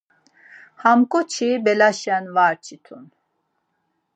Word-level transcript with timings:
Ham 0.81 0.99
ǩoçi 1.11 1.49
belaşe 1.63 2.17
var 2.35 2.55
çitun. 2.65 3.05